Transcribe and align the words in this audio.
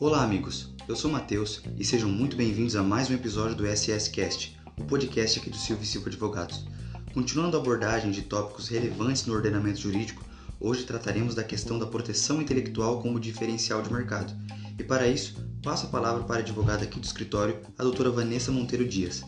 Olá, 0.00 0.22
amigos. 0.22 0.74
Eu 0.88 0.96
sou 0.96 1.10
Matheus 1.10 1.62
e 1.76 1.84
sejam 1.84 2.08
muito 2.08 2.36
bem-vindos 2.36 2.74
a 2.76 2.82
mais 2.82 3.08
um 3.08 3.14
episódio 3.14 3.54
do 3.54 3.66
SS 3.66 4.10
Cast, 4.10 4.58
o 4.76 4.84
podcast 4.84 5.38
aqui 5.38 5.50
do 5.50 5.56
Silvio 5.56 5.86
Silva 5.86 6.08
Advogados. 6.08 6.66
Continuando 7.14 7.56
a 7.56 7.60
abordagem 7.60 8.10
de 8.10 8.22
tópicos 8.22 8.68
relevantes 8.68 9.24
no 9.26 9.34
ordenamento 9.34 9.80
jurídico, 9.80 10.24
hoje 10.58 10.84
trataremos 10.84 11.34
da 11.34 11.44
questão 11.44 11.78
da 11.78 11.86
proteção 11.86 12.42
intelectual 12.42 13.00
como 13.00 13.20
diferencial 13.20 13.82
de 13.82 13.92
mercado. 13.92 14.32
E 14.78 14.82
para 14.82 15.06
isso, 15.06 15.46
passo 15.62 15.86
a 15.86 15.90
palavra 15.90 16.24
para 16.24 16.36
a 16.36 16.40
advogada 16.40 16.84
aqui 16.84 16.98
do 16.98 17.04
escritório, 17.04 17.60
a 17.78 17.82
doutora 17.82 18.10
Vanessa 18.10 18.50
Monteiro 18.50 18.86
Dias. 18.86 19.22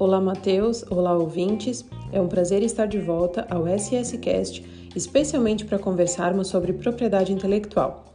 Olá, 0.00 0.18
Matheus. 0.18 0.82
Olá, 0.88 1.14
ouvintes. 1.14 1.84
É 2.10 2.18
um 2.18 2.26
prazer 2.26 2.62
estar 2.62 2.86
de 2.86 2.98
volta 2.98 3.46
ao 3.50 3.66
SS 3.66 4.16
Cast, 4.16 4.64
especialmente 4.96 5.66
para 5.66 5.78
conversarmos 5.78 6.48
sobre 6.48 6.72
propriedade 6.72 7.34
intelectual. 7.34 8.06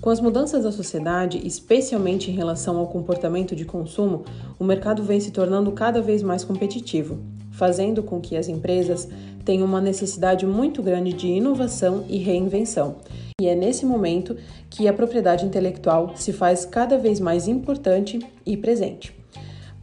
Com 0.00 0.10
as 0.10 0.20
mudanças 0.20 0.62
da 0.62 0.70
sociedade, 0.70 1.44
especialmente 1.44 2.30
em 2.30 2.34
relação 2.34 2.78
ao 2.78 2.86
comportamento 2.86 3.56
de 3.56 3.64
consumo, 3.64 4.24
o 4.60 4.64
mercado 4.64 5.02
vem 5.02 5.18
se 5.18 5.32
tornando 5.32 5.72
cada 5.72 6.00
vez 6.00 6.22
mais 6.22 6.44
competitivo, 6.44 7.18
fazendo 7.50 8.00
com 8.00 8.20
que 8.20 8.36
as 8.36 8.48
empresas 8.48 9.08
tenham 9.44 9.66
uma 9.66 9.80
necessidade 9.80 10.46
muito 10.46 10.84
grande 10.84 11.12
de 11.12 11.26
inovação 11.26 12.04
e 12.08 12.18
reinvenção. 12.18 12.98
E 13.40 13.48
é 13.48 13.56
nesse 13.56 13.84
momento 13.84 14.36
que 14.70 14.86
a 14.86 14.92
propriedade 14.92 15.44
intelectual 15.44 16.12
se 16.14 16.32
faz 16.32 16.64
cada 16.64 16.96
vez 16.96 17.18
mais 17.18 17.48
importante 17.48 18.20
e 18.46 18.56
presente. 18.56 19.23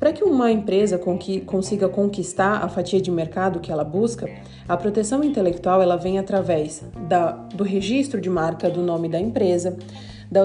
Para 0.02 0.14
que 0.14 0.23
uma 0.23 0.52
empresa 0.52 1.00
consiga 1.46 1.88
conquistar 1.88 2.64
a 2.64 2.68
fatia 2.68 3.00
de 3.00 3.12
mercado 3.12 3.60
que 3.60 3.72
ela 3.72 3.84
busca, 3.84 4.27
a 4.68 4.76
proteção 4.76 5.24
intelectual 5.24 5.80
ela 5.80 5.96
vem 5.96 6.18
através 6.18 6.84
da, 7.08 7.34
do 7.34 7.63
registro 7.63 8.20
de 8.20 8.27
marca 8.27 8.68
do 8.68 8.82
nome 8.82 9.08
da 9.08 9.20
empresa, 9.20 9.77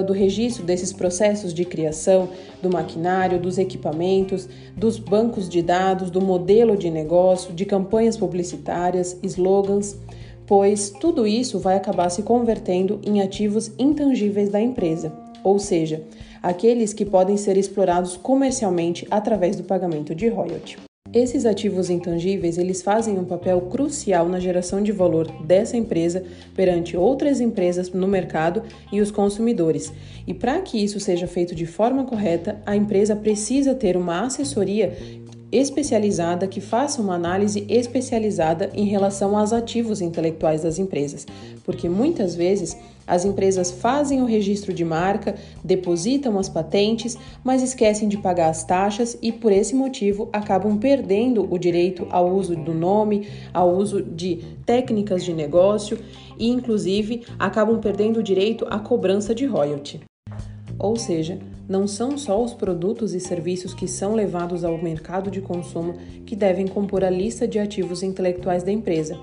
do 0.07 0.13
registro 0.13 0.63
desses 0.63 0.93
processos 0.93 1.55
de 1.55 1.65
criação, 1.65 2.29
do 2.63 2.69
maquinário, 2.69 3.41
dos 3.41 3.57
equipamentos, 3.57 4.47
dos 4.77 4.99
bancos 4.99 5.49
de 5.49 5.63
dados, 5.63 6.11
do 6.11 6.21
modelo 6.21 6.77
de 6.77 6.91
negócio, 6.91 7.55
de 7.55 7.65
campanhas 7.65 8.15
publicitárias, 8.15 9.19
slogans, 9.23 9.99
pois 10.47 10.91
tudo 10.91 11.27
isso 11.27 11.59
vai 11.59 11.77
acabar 11.77 12.11
se 12.11 12.23
convertendo 12.23 13.01
em 13.03 13.23
ativos 13.23 13.73
intangíveis 13.79 14.51
da 14.51 14.61
empresa, 14.61 15.15
ou 15.47 15.61
seja, 15.61 16.03
aqueles 16.43 16.93
que 16.93 17.05
podem 17.05 17.37
ser 17.37 17.57
explorados 17.57 18.17
comercialmente 18.17 19.07
através 19.09 19.55
do 19.55 19.63
pagamento 19.63 20.13
de 20.13 20.27
royalty. 20.27 20.77
Esses 21.15 21.47
ativos 21.47 21.89
intangíveis, 21.89 22.59
eles 22.59 22.83
fazem 22.83 23.17
um 23.17 23.25
papel 23.25 23.61
crucial 23.61 24.29
na 24.29 24.41
geração 24.41 24.83
de 24.83 24.91
valor 24.91 25.31
dessa 25.45 25.77
empresa 25.77 26.25
perante 26.53 26.97
outras 26.97 27.41
empresas 27.41 27.93
no 27.93 28.09
mercado 28.09 28.65
e 28.93 29.01
os 29.01 29.13
consumidores. 29.13 29.93
E 30.27 30.35
para 30.35 30.61
que 30.63 30.83
isso 30.83 30.99
seja 30.99 31.29
feito 31.29 31.55
de 31.55 31.65
forma 31.65 32.05
correta, 32.05 32.61
a 32.67 32.75
empresa 32.75 33.15
precisa 33.15 33.73
ter 33.73 33.97
uma 33.97 34.27
assessoria 34.27 34.97
especializada 35.51 36.47
que 36.47 36.61
faça 36.61 37.01
uma 37.01 37.15
análise 37.15 37.65
especializada 37.69 38.71
em 38.75 38.85
relação 38.85 39.37
aos 39.37 39.53
ativos 39.53 40.01
intelectuais 40.01 40.63
das 40.63 40.79
empresas, 40.79 41.27
porque 41.65 41.89
muitas 41.89 42.35
vezes 42.35 42.77
as 43.07 43.25
empresas 43.25 43.71
fazem 43.71 44.21
o 44.21 44.25
registro 44.25 44.73
de 44.73 44.85
marca, 44.85 45.37
depositam 45.63 46.39
as 46.39 46.49
patentes, 46.49 47.17
mas 47.45 47.63
esquecem 47.63 48.09
de 48.09 48.19
pagar 48.19 48.49
as 48.49 48.65
taxas 48.65 49.17
e 49.23 49.31
por 49.31 49.53
esse 49.53 49.75
motivo 49.75 50.29
acabam 50.33 50.77
perdendo 50.77 51.47
o 51.49 51.57
direito 51.57 52.07
ao 52.11 52.35
uso 52.35 52.57
do 52.57 52.75
nome, 52.75 53.29
ao 53.55 53.73
uso 53.73 54.03
de 54.03 54.45
técnicas 54.65 55.25
de 55.25 55.33
negócio 55.33 55.99
e 56.39 56.49
inclusive 56.49 57.25
acabam 57.39 57.79
perdendo 57.79 58.19
o 58.19 58.23
direito 58.23 58.67
à 58.69 58.79
cobrança 58.79 59.35
de 59.35 59.47
royalty. 59.47 60.01
Ou 60.79 60.97
seja, 60.97 61.39
não 61.69 61.87
são 61.87 62.17
só 62.17 62.43
os 62.43 62.55
produtos 62.55 63.15
e 63.15 63.21
serviços 63.21 63.75
que 63.75 63.89
são 63.89 64.15
levados 64.15 64.65
ao 64.65 64.79
mercado 64.79 65.31
de 65.31 65.41
consumo 65.41 65.95
que 66.25 66.37
devem 66.37 66.67
compor 66.67 67.03
a 67.03 67.11
lista 67.11 67.47
de 67.47 67.59
ativos 67.59 68.03
intelectuais 68.03 68.63
da 68.63 68.71
empresa, 68.71 69.19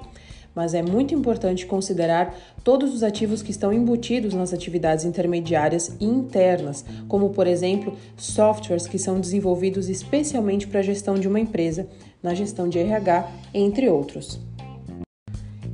mas 0.56 0.74
é 0.74 0.82
muito 0.82 1.14
importante 1.16 1.66
considerar 1.66 2.36
todos 2.64 2.94
os 2.94 3.04
ativos 3.04 3.42
que 3.42 3.52
estão 3.52 3.74
embutidos 3.74 4.34
nas 4.34 4.54
atividades 4.54 5.06
intermediárias 5.06 5.96
e 6.00 6.06
internas, 6.06 6.86
como, 7.08 7.30
por 7.30 7.48
exemplo, 7.48 7.96
softwares 8.18 8.88
que 8.88 9.00
são 9.00 9.20
desenvolvidos 9.20 9.90
especialmente 9.90 10.68
para 10.68 10.80
a 10.80 10.84
gestão 10.84 11.16
de 11.16 11.28
uma 11.28 11.40
empresa, 11.40 11.88
na 12.22 12.34
gestão 12.34 12.70
de 12.70 12.80
RH, 12.80 13.32
entre 13.54 13.90
outros. 13.90 14.40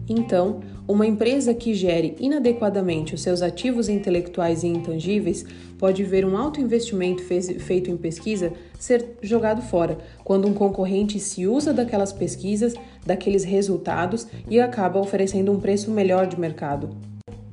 Então, 0.08 0.62
uma 0.90 1.06
empresa 1.06 1.54
que 1.54 1.76
gere 1.76 2.16
inadequadamente 2.20 3.14
os 3.14 3.22
seus 3.22 3.44
ativos 3.44 3.88
intelectuais 3.88 4.64
e 4.64 4.68
intangíveis 4.68 5.46
pode 5.78 6.04
ver 6.04 6.26
um 6.26 6.36
alto 6.36 6.60
investimento 6.60 7.22
feito 7.24 7.92
em 7.92 7.96
pesquisa 7.96 8.52
ser 8.80 9.16
jogado 9.22 9.62
fora, 9.62 10.00
quando 10.24 10.48
um 10.48 10.54
concorrente 10.54 11.20
se 11.20 11.46
usa 11.46 11.72
daquelas 11.72 12.12
pesquisas, 12.12 12.74
daqueles 13.06 13.44
resultados 13.44 14.26
e 14.50 14.60
acaba 14.60 15.00
oferecendo 15.00 15.52
um 15.52 15.60
preço 15.60 15.92
melhor 15.92 16.26
de 16.26 16.40
mercado, 16.40 16.90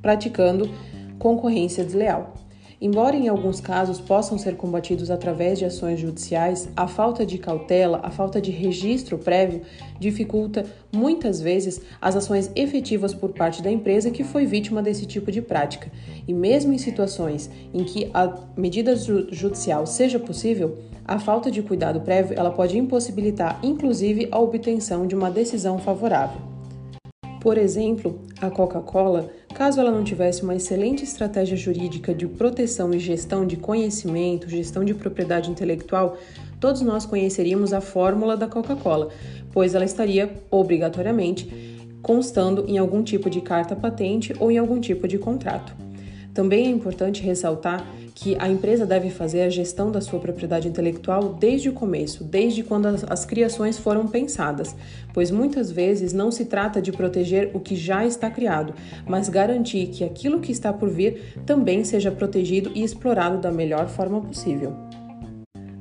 praticando 0.01 0.71
concorrência 1.19 1.85
desleal. 1.85 2.46
Embora 2.79 3.17
em 3.17 3.27
alguns 3.27 3.59
casos 3.59 3.99
possam 3.99 4.37
ser 4.37 4.55
combatidos 4.57 5.11
através 5.11 5.59
de 5.59 5.65
ações 5.65 5.99
judiciais, 5.99 6.69
a 6.77 6.87
falta 6.87 7.25
de 7.25 7.39
cautela, 7.39 8.01
a 8.03 8.11
falta 8.11 8.39
de 8.39 8.51
registro 8.51 9.17
prévio 9.17 9.63
dificulta 9.99 10.67
muitas 10.95 11.41
vezes 11.41 11.81
as 12.01 12.15
ações 12.17 12.51
efetivas 12.55 13.15
por 13.15 13.31
parte 13.31 13.63
da 13.63 13.71
empresa 13.71 14.11
que 14.11 14.23
foi 14.23 14.45
vítima 14.45 14.83
desse 14.83 15.07
tipo 15.07 15.33
de 15.33 15.41
prática. 15.41 15.91
E 16.29 16.35
mesmo 16.35 16.75
em 16.75 16.79
situações 16.79 17.51
em 17.73 17.83
que 17.83 18.11
a 18.13 18.35
medida 18.55 18.95
judicial 18.95 19.87
seja 19.87 20.19
possível, 20.19 20.77
a 21.03 21.19
falta 21.19 21.51
de 21.51 21.63
cuidado 21.63 22.03
prévio 22.03 22.39
ela 22.39 22.51
pode 22.51 22.77
impossibilitar 22.77 23.59
inclusive 23.63 24.29
a 24.31 24.39
obtenção 24.39 25.07
de 25.07 25.15
uma 25.15 25.31
decisão 25.31 25.79
favorável. 25.79 26.57
Por 27.41 27.57
exemplo, 27.57 28.21
a 28.41 28.51
Coca-Cola, 28.51 29.31
caso 29.57 29.81
ela 29.81 29.91
não 29.91 30.05
tivesse 30.05 30.43
uma 30.43 30.55
excelente 30.55 31.03
estratégia 31.03 31.57
jurídica 31.57 32.15
de 32.15 32.27
proteção 32.27 32.93
e 32.93 32.99
gestão 32.99 33.47
de 33.47 33.57
conhecimento, 33.57 34.51
gestão 34.51 34.85
de 34.85 34.93
propriedade 34.93 35.51
intelectual, 35.51 36.19
todos 36.61 36.83
nós 36.83 37.07
conheceríamos 37.07 37.73
a 37.73 37.81
fórmula 37.81 38.37
da 38.37 38.47
Coca-Cola, 38.47 39.09
pois 39.55 39.75
ela 39.75 39.87
estaria 39.87 40.31
obrigatoriamente 40.51 41.89
constando 42.03 42.67
em 42.69 42.77
algum 42.77 43.03
tipo 43.03 43.31
de 43.31 43.41
carta 43.41 43.75
patente 43.75 44.35
ou 44.39 44.53
em 44.53 44.59
algum 44.59 44.79
tipo 44.79 45.09
de 45.09 45.17
contrato. 45.17 45.75
Também 46.35 46.67
é 46.67 46.71
importante 46.71 47.23
ressaltar 47.23 47.83
que 48.19 48.35
a 48.39 48.49
empresa 48.49 48.87
deve 48.87 49.11
fazer 49.11 49.43
a 49.43 49.51
gestão 49.51 49.91
da 49.91 50.01
sua 50.01 50.19
propriedade 50.19 50.67
intelectual 50.67 51.35
desde 51.35 51.69
o 51.69 51.75
começo, 51.75 52.25
desde 52.25 52.63
quando 52.63 52.87
as, 52.87 53.05
as, 53.05 53.27
criações 53.27 53.77
foram 53.77 54.09
pensadas, 54.09 54.75
pois 55.13 55.31
muitas 55.31 55.71
vezes 55.71 56.15
não 56.15 56.31
se 56.31 56.47
trata 56.47 56.81
de 56.81 56.91
proteger 56.91 57.51
o 57.53 57.61
que 57.61 57.77
já 57.77 58.07
está 58.07 58.31
criado, 58.31 58.73
mas 59.07 59.29
garantir 59.29 59.89
que 59.89 60.03
aquilo 60.03 60.41
que 60.41 60.51
está 60.51 60.73
por 60.73 60.89
vir 60.89 61.35
também 61.45 61.85
seja 61.85 62.11
protegido 62.11 62.73
e 62.75 62.83
explorado 62.83 63.37
da 63.37 63.53
melhor 63.53 63.87
forma 63.87 64.19
possível. 64.23 64.75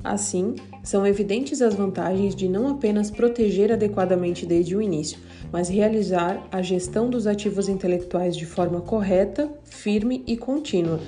Assim, 0.04 0.56
são 0.84 1.08
evidentes 1.08 1.62
as 1.62 1.74
vantagens 1.74 2.36
de 2.36 2.50
não 2.50 2.68
apenas 2.68 3.10
proteger 3.10 3.72
adequadamente 3.72 4.46
desde 4.46 4.76
o 4.76 4.82
início, 4.82 5.18
mas 5.54 5.70
realizar 5.70 6.46
a 6.52 6.62
gestão 6.62 7.10
dos 7.10 7.28
ativos 7.28 7.70
intelectuais 7.70 8.36
de 8.36 8.46
forma 8.46 8.82
correta, 8.82 9.50
firme 9.64 10.22
e 10.28 10.36
contínua 10.36 11.00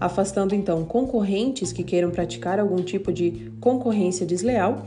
afastando 0.00 0.54
então 0.54 0.84
concorrentes 0.84 1.72
que 1.72 1.84
queiram 1.84 2.10
praticar 2.10 2.58
algum 2.58 2.82
tipo 2.82 3.12
de 3.12 3.52
concorrência 3.60 4.26
desleal, 4.26 4.86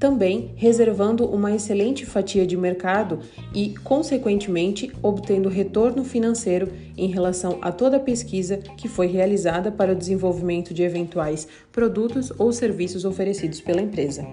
também 0.00 0.52
reservando 0.56 1.26
uma 1.26 1.54
excelente 1.54 2.06
fatia 2.06 2.46
de 2.46 2.56
mercado 2.56 3.20
e, 3.54 3.74
consequentemente, 3.84 4.90
obtendo 5.02 5.50
retorno 5.50 6.02
financeiro 6.04 6.72
em 6.96 7.08
relação 7.08 7.58
a 7.60 7.70
toda 7.70 7.98
a 7.98 8.00
pesquisa 8.00 8.56
que 8.56 8.88
foi 8.88 9.08
realizada 9.08 9.70
para 9.70 9.92
o 9.92 9.96
desenvolvimento 9.96 10.72
de 10.72 10.82
eventuais 10.82 11.46
produtos 11.70 12.32
ou 12.38 12.50
serviços 12.50 13.04
oferecidos 13.04 13.60
pela 13.60 13.82
empresa. 13.82 14.26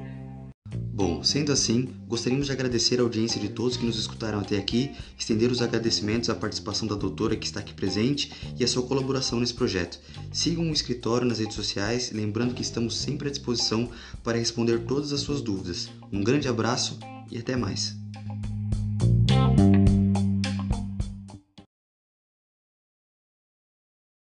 Bom, 0.98 1.24
sendo 1.24 1.52
assim, 1.52 1.90
gostaríamos 2.08 2.48
de 2.48 2.52
agradecer 2.52 3.00
a 3.00 3.04
audiência 3.04 3.40
de 3.40 3.50
todos 3.50 3.78
que 3.78 3.86
nos 3.86 4.00
escutaram 4.00 4.40
até 4.40 4.58
aqui, 4.58 4.90
estender 5.16 5.52
os 5.52 5.62
agradecimentos 5.62 6.28
à 6.28 6.34
participação 6.34 6.88
da 6.88 6.96
doutora 6.96 7.36
que 7.36 7.46
está 7.46 7.60
aqui 7.60 7.72
presente 7.72 8.32
e 8.58 8.64
a 8.64 8.68
sua 8.68 8.82
colaboração 8.82 9.40
nesse 9.40 9.54
projeto. 9.54 10.00
Sigam 10.34 10.68
o 10.68 10.74
escritório 10.74 11.28
nas 11.28 11.38
redes 11.38 11.56
sociais, 11.56 12.12
lembrando 12.12 12.56
que 12.56 12.64
estamos 12.64 12.98
sempre 12.98 13.28
à 13.28 13.32
disposição 13.32 13.92
para 14.24 14.40
responder 14.40 14.88
todas 14.88 15.14
as 15.14 15.20
suas 15.20 15.40
dúvidas. 15.40 15.88
Um 16.12 16.24
grande 16.24 16.48
abraço 16.48 16.98
e 17.30 17.38
até 17.38 17.56
mais! 17.56 17.96